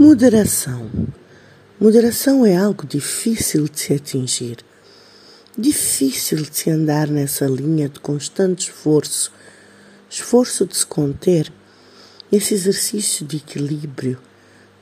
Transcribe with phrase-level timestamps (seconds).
[0.00, 0.88] Moderação.
[1.80, 4.58] Moderação é algo difícil de se atingir,
[5.58, 9.32] difícil de se andar nessa linha de constante esforço,
[10.08, 11.52] esforço de se conter,
[12.30, 14.20] esse exercício de equilíbrio,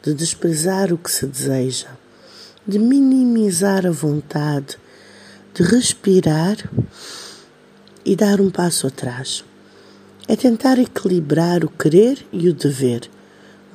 [0.03, 1.97] de desprezar o que se deseja,
[2.69, 4.77] de minimizar a vontade,
[5.55, 6.59] de respirar
[8.05, 9.43] e dar um passo atrás.
[10.29, 13.16] É tentar equilibrar o querer e o dever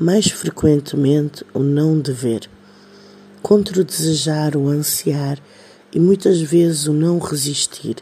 [0.01, 2.49] mais frequentemente o não dever,
[3.39, 5.37] contra o desejar, o ansiar
[5.93, 7.97] e muitas vezes o não resistir.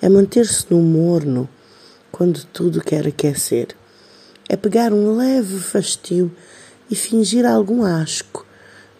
[0.00, 1.48] É manter-se no morno
[2.10, 3.68] quando tudo quer aquecer.
[4.48, 6.28] É pegar um leve fastio
[6.90, 8.44] e fingir algum asco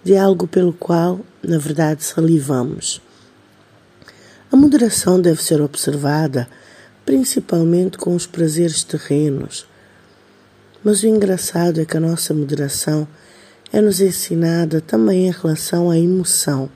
[0.04, 3.02] de algo pelo qual, na verdade, salivamos.
[4.52, 6.48] A moderação deve ser observada
[7.04, 9.66] principalmente com os prazeres terrenos
[10.84, 13.06] mas o engraçado é que a nossa moderação
[13.72, 16.68] é-nos ensinada também em relação à emoção.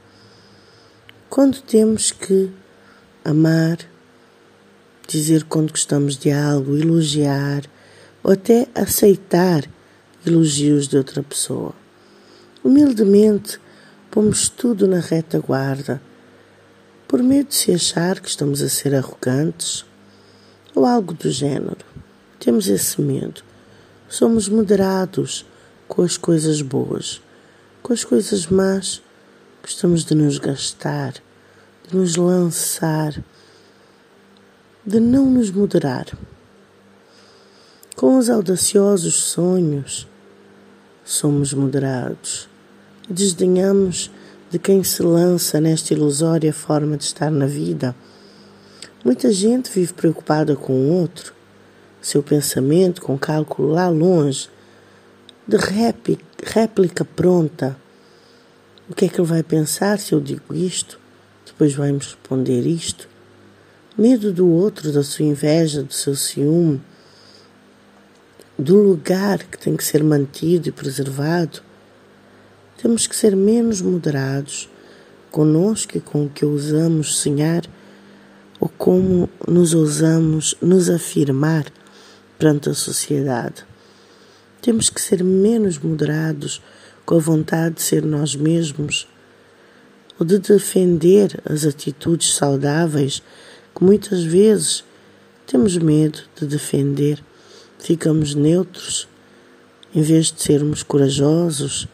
[1.28, 2.50] Quando temos que
[3.24, 3.78] amar,
[5.06, 7.64] dizer quando gostamos de algo, elogiar
[8.22, 9.64] ou até aceitar
[10.26, 11.74] elogios de outra pessoa.
[12.64, 13.60] Humildemente,
[14.10, 16.00] pomos tudo na retaguarda,
[17.06, 19.84] por medo de se achar que estamos a ser arrogantes
[20.74, 21.84] ou algo do género.
[22.40, 23.45] Temos esse medo.
[24.08, 25.44] Somos moderados
[25.88, 27.20] com as coisas boas,
[27.82, 29.02] com as coisas más,
[29.60, 31.14] gostamos de nos gastar,
[31.88, 33.20] de nos lançar,
[34.84, 36.06] de não nos moderar.
[37.96, 40.06] Com os audaciosos sonhos,
[41.04, 42.48] somos moderados
[43.08, 44.10] e desdenhamos
[44.50, 47.94] de quem se lança nesta ilusória forma de estar na vida.
[49.04, 51.35] Muita gente vive preocupada com o outro,
[52.06, 54.48] seu pensamento com cálculo lá longe,
[55.44, 57.76] de réplica pronta.
[58.88, 61.00] O que é que ele vai pensar se eu digo isto?
[61.44, 63.08] Depois vai-me responder isto.
[63.98, 66.80] Medo do outro, da sua inveja, do seu ciúme,
[68.56, 71.60] do lugar que tem que ser mantido e preservado.
[72.80, 74.70] Temos que ser menos moderados
[75.28, 77.64] conosco e com o que ousamos sonhar
[78.60, 81.64] ou como nos ousamos nos afirmar
[82.38, 83.64] perante a sociedade.
[84.60, 86.60] Temos que ser menos moderados
[87.04, 89.08] com a vontade de ser nós mesmos
[90.18, 93.22] ou de defender as atitudes saudáveis
[93.74, 94.84] que muitas vezes
[95.46, 97.22] temos medo de defender.
[97.78, 99.08] Ficamos neutros
[99.94, 101.86] em vez de sermos corajosos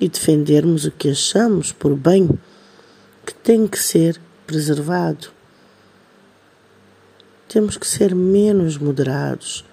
[0.00, 2.28] e defendermos o que achamos por bem
[3.24, 5.28] que tem que ser preservado.
[7.54, 9.64] Temos que ser menos moderados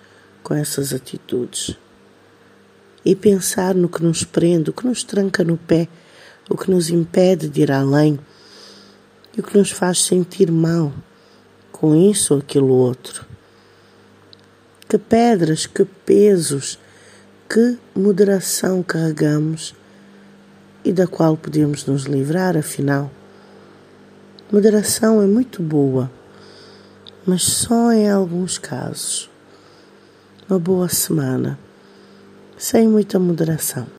[0.43, 1.75] com essas atitudes
[3.03, 5.87] e pensar no que nos prende, o que nos tranca no pé,
[6.47, 8.19] o que nos impede de ir além
[9.35, 10.93] e o que nos faz sentir mal
[11.71, 13.25] com isso ou aquilo outro.
[14.87, 16.77] Que pedras, que pesos,
[17.49, 19.73] que moderação carregamos
[20.85, 23.09] e da qual podemos nos livrar, afinal.
[24.51, 26.20] Moderação é muito boa
[27.25, 29.29] mas só em alguns casos.
[30.49, 31.57] Uma boa semana,
[32.57, 33.87] sem muita moderação.